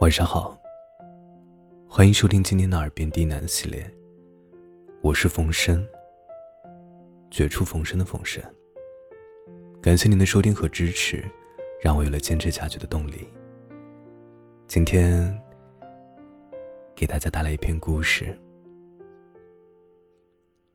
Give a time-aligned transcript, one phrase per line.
[0.00, 0.58] 晚上好，
[1.86, 3.86] 欢迎收听今天的《耳边低喃》系列，
[5.02, 5.86] 我是冯生，
[7.30, 8.42] 绝处逢生的冯生。
[9.82, 11.22] 感谢您的收听和支持，
[11.82, 13.28] 让我有了坚持下去的动力。
[14.66, 15.38] 今天
[16.96, 18.24] 给大家带来一篇故事，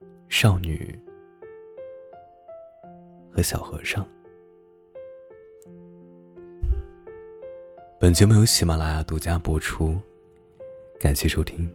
[0.29, 0.99] 《少女
[3.31, 4.05] 和小和尚》。
[7.97, 9.97] 本节目由喜马拉雅独家播出，
[10.99, 11.73] 感谢收听。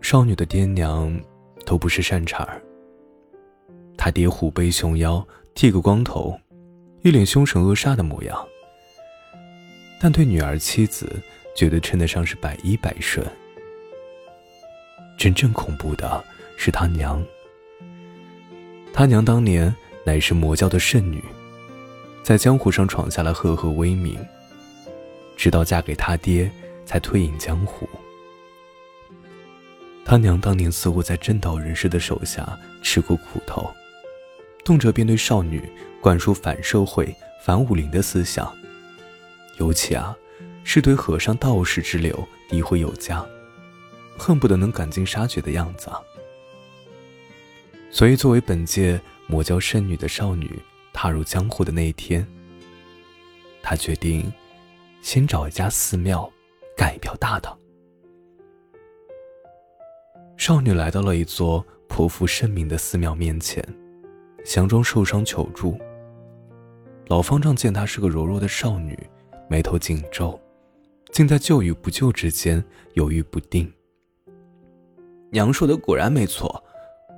[0.00, 1.16] 少女的爹娘
[1.64, 2.60] 都不是善茬儿，
[3.96, 6.36] 他爹虎背熊腰，剃个光头，
[7.02, 8.36] 一脸凶神恶煞的模样，
[10.00, 11.08] 但对女儿妻子
[11.54, 13.24] 绝对称得上是百依百顺。
[15.16, 16.22] 真正恐怖的
[16.56, 17.24] 是他娘，
[18.92, 19.72] 他娘当年
[20.04, 21.22] 乃是魔教的圣女。
[22.26, 24.18] 在江湖上闯下了赫赫威名，
[25.36, 26.50] 直到嫁给他爹，
[26.84, 27.88] 才退隐江湖。
[30.04, 33.72] 他娘当年似乎在正道人士的手下吃过苦头，
[34.64, 35.62] 动辄便对少女
[36.00, 37.14] 灌输反社会、
[37.44, 38.52] 反武林的思想，
[39.60, 40.12] 尤其啊，
[40.64, 43.24] 是对和尚、道士之流诋毁有加，
[44.18, 45.88] 恨不得能赶尽杀绝的样子。
[47.88, 50.60] 所以，作为本届魔教圣女的少女。
[50.96, 52.26] 踏入江湖的那一天，
[53.62, 54.32] 他决定
[55.02, 56.32] 先找一家寺庙
[56.74, 57.58] 干一票大的。
[60.38, 63.62] 少女来到了一座颇负盛名的寺庙面前，
[64.42, 65.78] 佯装受伤求助。
[67.08, 68.98] 老方丈见她是个柔弱的少女，
[69.50, 70.40] 眉头紧皱，
[71.12, 72.64] 竟在救与不救之间
[72.94, 73.70] 犹豫不定。
[75.30, 76.64] 娘说的果然没错，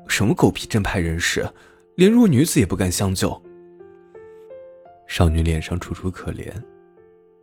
[0.09, 1.49] 什么狗屁正派人士，
[1.95, 3.41] 连弱女子也不敢相救。
[5.09, 6.53] 少女脸上楚楚可怜，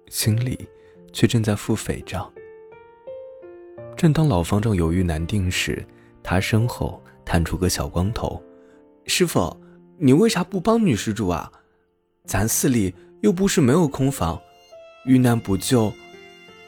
[0.08, 0.70] 心里
[1.12, 2.32] 却正在付诽账。
[3.98, 5.84] 正当老方丈犹豫难定时，
[6.22, 8.42] 他身后探出个小光头
[9.08, 9.60] ：“师傅，
[9.98, 11.52] 你为啥不帮女施主啊？
[12.24, 14.40] 咱寺里又不是没有空房，
[15.06, 15.92] 遇难不救，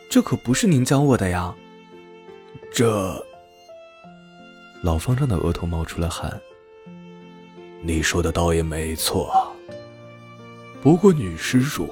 [0.10, 1.56] 这可不是您教我的呀。”
[2.74, 3.24] 这……
[4.82, 6.42] 老方丈的额头冒出了汗。
[7.84, 9.47] 你说的倒也没错。
[10.88, 11.92] 不过，女施主，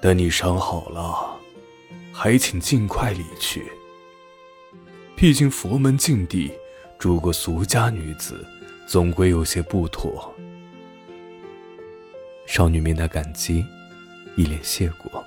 [0.00, 1.38] 等你伤好了，
[2.10, 3.70] 还请尽快离去。
[5.14, 6.50] 毕竟佛门禁地，
[6.98, 8.42] 住个俗家女子，
[8.86, 10.34] 总归有些不妥。
[12.46, 13.62] 少女面带感激，
[14.36, 15.22] 一脸谢过。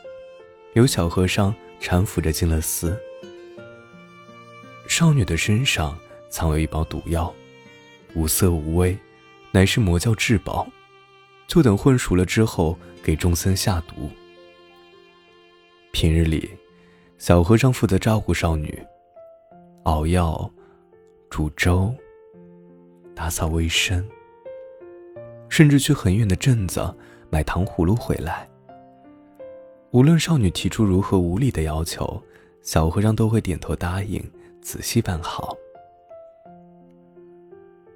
[0.73, 2.99] 有小和尚搀扶着进了寺。
[4.87, 5.95] 少女的身上
[6.31, 7.31] 藏有一包毒药，
[8.15, 8.97] 无色无味，
[9.51, 10.67] 乃是魔教至宝。
[11.47, 14.09] 就等混熟了之后，给众僧下毒。
[15.91, 16.49] 平日里，
[17.17, 18.85] 小和尚负责照顾少女，
[19.83, 20.51] 熬药、
[21.29, 21.95] 煮粥、
[23.15, 24.05] 打扫卫生，
[25.47, 26.93] 甚至去很远的镇子
[27.29, 28.47] 买糖葫芦回来。
[29.91, 32.21] 无论少女提出如何无理的要求，
[32.61, 34.21] 小和尚都会点头答应，
[34.61, 35.55] 仔细办好。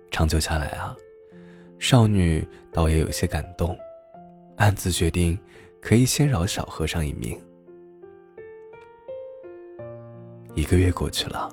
[0.09, 0.95] 长久下来啊。
[1.81, 3.75] 少女倒也有些感动，
[4.55, 5.35] 暗自决定
[5.81, 7.35] 可以先饶小和尚一命。
[10.53, 11.51] 一个月过去了，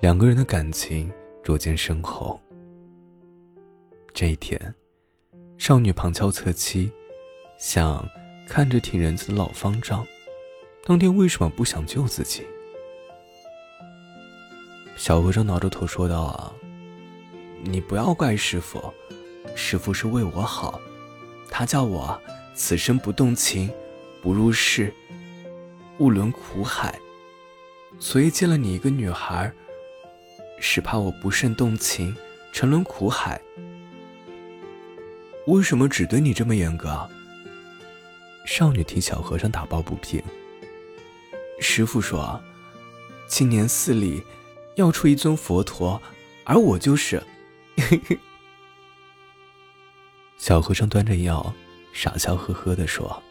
[0.00, 1.12] 两个人的感情
[1.42, 2.40] 逐渐深厚。
[4.14, 4.58] 这一天，
[5.58, 6.90] 少女旁敲侧击，
[7.58, 8.08] 想
[8.48, 10.04] 看着挺仁慈的老方丈，
[10.82, 12.42] 当天为什么不想救自己？
[14.96, 16.54] 小和尚挠着头说道：“啊。”
[17.62, 18.92] 你不要怪师傅，
[19.54, 20.80] 师傅是为我好，
[21.50, 22.20] 他叫我
[22.54, 23.70] 此生不动情，
[24.22, 24.92] 不入世，
[25.98, 26.98] 勿沦苦海，
[27.98, 29.52] 所以见了你一个女孩，
[30.60, 32.14] 是怕我不慎动情，
[32.52, 33.40] 沉沦苦海。
[35.46, 37.08] 为什么只对你这么严格？
[38.46, 40.22] 少女替小和尚打抱不平。
[41.60, 42.40] 师傅说，
[43.26, 44.22] 今年寺里
[44.76, 46.00] 要出一尊佛陀，
[46.44, 47.22] 而我就是。
[50.36, 51.54] 小和尚端着药，
[51.92, 53.22] 傻笑呵呵的说：“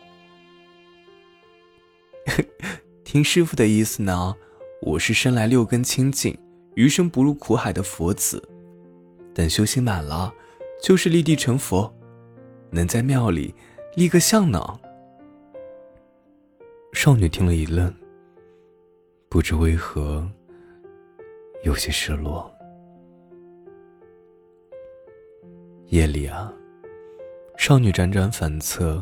[3.04, 4.36] 听师傅的意思呢，
[4.82, 6.38] 我是生来六根清净，
[6.76, 8.42] 余生不入苦海的佛子。
[9.34, 10.34] 等修行满了，
[10.82, 11.94] 就是立地成佛，
[12.72, 13.54] 能在庙里
[13.96, 14.80] 立个像呢。”
[16.94, 17.94] 少女听了一愣，
[19.30, 20.28] 不知为何，
[21.64, 22.52] 有些失落。
[25.90, 26.52] 夜里啊，
[27.58, 29.02] 少女辗转反侧，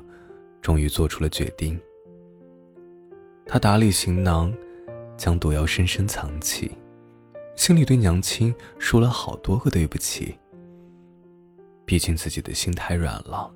[0.61, 1.79] 终于做出了决定。
[3.47, 4.53] 她打理行囊，
[5.17, 6.71] 将毒药深深藏起，
[7.55, 10.37] 心里对娘亲说了好多个对不起。
[11.85, 13.51] 毕竟自己的心太软了，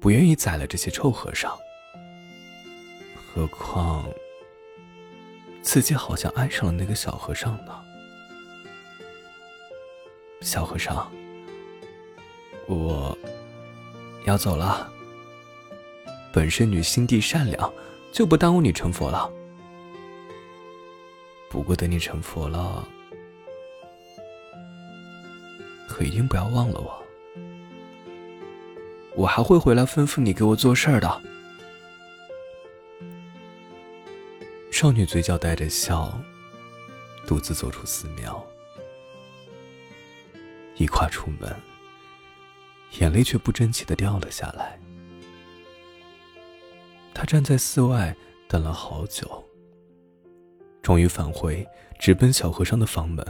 [0.00, 1.52] 不愿意宰了这些臭和尚。
[3.34, 4.04] 何况
[5.62, 7.74] 自己好像爱上了那个小和尚呢。
[10.40, 11.10] 小和尚，
[12.66, 13.16] 我。
[14.24, 14.88] 要走了，
[16.32, 17.72] 本身女心地善良，
[18.12, 19.28] 就不耽误你成佛了。
[21.50, 22.86] 不过等你成佛了，
[25.88, 27.02] 可一定不要忘了我。
[29.16, 31.20] 我还会回来吩咐你给我做事儿的。
[34.70, 36.16] 少女嘴角带着笑，
[37.26, 38.46] 独自走出寺庙，
[40.76, 41.52] 一跨出门。
[42.98, 44.78] 眼泪却不争气的掉了下来。
[47.14, 48.14] 他站在寺外
[48.48, 49.44] 等了好久，
[50.82, 51.66] 终于返回，
[51.98, 53.24] 直奔小和尚的房门。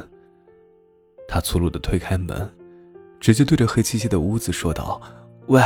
[1.29, 2.51] 他粗鲁的推开门，
[3.21, 5.01] 直接对着黑漆漆的屋子说道
[5.49, 5.63] ：“喂，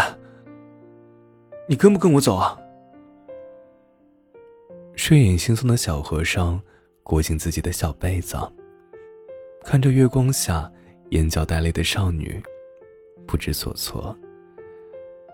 [1.69, 2.59] 你跟不跟我走啊？”
[4.97, 6.61] 睡眼惺忪的小和尚
[7.03, 8.37] 裹紧自己的小被子，
[9.63, 10.71] 看着月光下
[11.11, 12.43] 眼角带泪的少女。
[13.27, 14.17] 不知所措，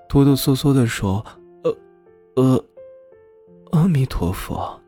[0.08, 1.24] 哆哆嗦嗦的说
[1.62, 1.76] ：“呃，
[2.36, 2.64] 呃，
[3.72, 4.80] 阿弥陀佛，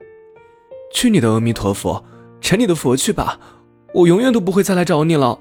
[0.93, 2.05] 去你的阿弥陀佛，
[2.41, 3.39] 成你的佛去吧，
[3.93, 5.39] 我永远都不会再来找你了。”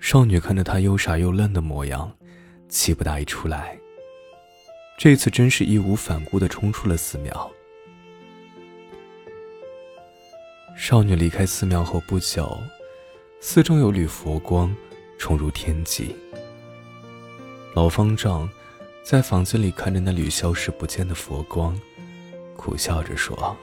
[0.00, 2.12] 少女看着他又傻又愣的模样，
[2.68, 3.78] 气不打一处来。
[4.98, 7.50] 这次真是义无反顾的冲出了寺庙。
[10.76, 12.56] 少女离开寺庙后不久，
[13.40, 14.74] 寺中有缕佛光。
[15.18, 16.14] 冲入天际。
[17.74, 18.48] 老方丈
[19.02, 21.78] 在房子里看着那缕消失不见的佛光，
[22.56, 23.56] 苦笑着说：“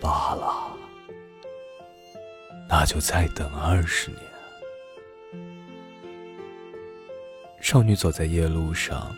[0.00, 0.76] 罢了，
[2.68, 4.20] 那就再等二十年。”
[7.60, 9.14] 少女走在夜路上，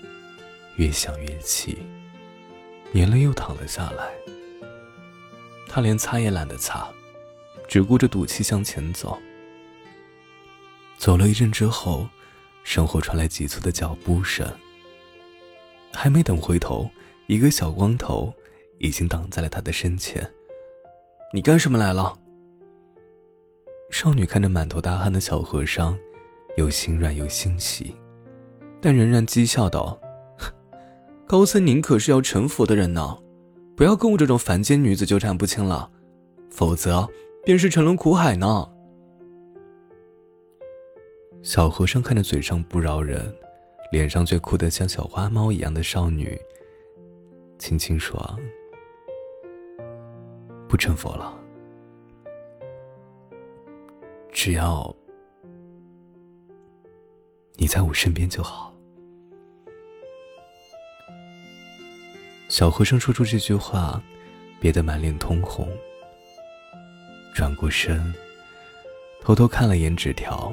[0.77, 1.79] 越想越气，
[2.93, 4.11] 眼泪又淌了下来。
[5.69, 6.89] 她连擦也懒得擦，
[7.67, 9.19] 只顾着赌气向前走。
[11.07, 12.05] 走了一阵之后，
[12.65, 14.45] 身后传来急促的脚步声。
[15.93, 16.91] 还没等回头，
[17.29, 18.35] 一个小光头
[18.79, 20.29] 已经挡在了他的身前。
[21.33, 22.19] “你干什么来了？”
[23.89, 25.97] 少女看着满头大汗的小和尚，
[26.57, 27.95] 又心软又欣喜，
[28.81, 29.97] 但仍然讥笑道
[31.25, 33.17] ：“高僧您可是要成佛的人呢，
[33.77, 35.89] 不要跟我这种凡间女子纠缠不清了，
[36.51, 37.09] 否则
[37.45, 38.69] 便是沉沦苦海呢。”
[41.47, 43.33] 小和尚看着嘴上不饶人，
[43.93, 46.37] 脸上却哭得像小花猫一样的少女，
[47.57, 48.37] 轻轻说
[50.69, 51.41] ：“不成佛了，
[54.33, 54.93] 只要
[57.55, 58.75] 你在我身边就好。”
[62.51, 64.03] 小和尚说出这句话，
[64.59, 65.69] 憋得满脸通红，
[67.33, 68.13] 转过身，
[69.21, 70.53] 偷偷看了眼纸条。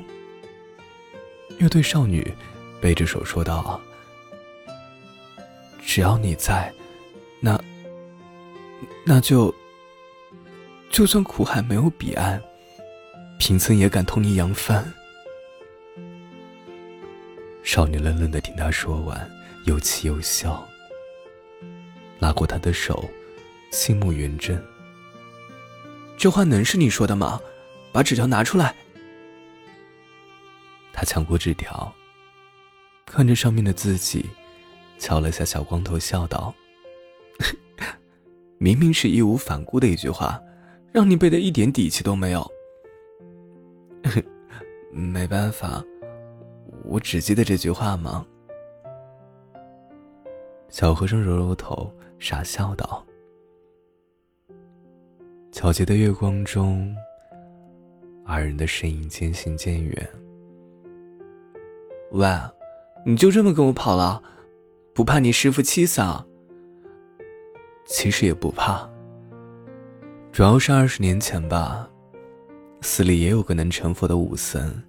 [1.60, 2.34] 又对少女
[2.81, 3.80] 背着手说道
[5.86, 6.72] ：“只要你在，
[7.39, 7.60] 那
[9.06, 9.53] 那就
[10.89, 12.41] 就算苦海没有彼岸，
[13.39, 14.84] 贫僧也敢同你扬帆。”
[17.63, 19.32] 少女愣愣的听他说完，
[19.65, 20.68] 又气又笑，
[22.20, 23.10] 拉过他的手，
[23.72, 24.62] 心目圆睁
[26.18, 27.39] ：“这话能是你说的吗？
[27.94, 28.75] 把纸条拿出来。”
[31.03, 31.93] 抢过纸条，
[33.05, 34.25] 看着上面的字迹，
[34.98, 36.53] 敲了下小光头，笑道
[38.57, 40.41] ：“明明是义无反顾的一句话，
[40.91, 42.50] 让你背的一点底气都没有。
[44.91, 45.83] 没办法，
[46.83, 48.25] 我只记得这句话吗？”
[50.69, 53.05] 小和尚揉揉头，傻笑道
[55.51, 56.95] ：“皎洁的月光中，
[58.25, 60.10] 二人的身影渐行渐远。”
[62.13, 62.29] 喂，
[63.08, 64.22] 你就这么跟我跑了，
[64.93, 66.24] 不怕你师傅气死啊？
[67.88, 68.88] 其实也不怕，
[70.32, 71.89] 主要是二十年前吧，
[72.82, 74.84] 寺里也有个能成佛的武僧，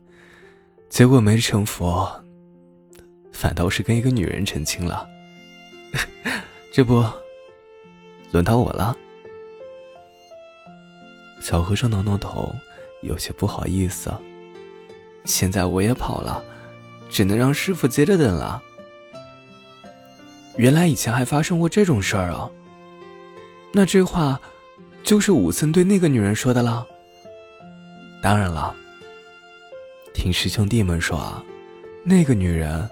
[0.90, 2.06] 结果没成佛，
[3.32, 5.08] 反倒是跟一个女人成亲了。
[6.70, 7.02] 这不，
[8.32, 8.94] 轮到我了。
[11.40, 12.54] 小和尚挠挠头，
[13.00, 14.12] 有些不好意思。
[15.24, 16.44] 现在我也跑了。
[17.08, 18.62] 只能让师傅接着等了。
[20.56, 22.48] 原来以前还发生过这种事儿啊！
[23.72, 24.40] 那这话，
[25.02, 26.86] 就是武僧对那个女人说的了。
[28.22, 28.74] 当然了，
[30.14, 31.44] 听师兄弟们说啊，
[32.04, 32.88] 那个女人，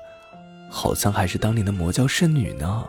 [0.68, 2.88] 好像还是当年的魔教圣女呢。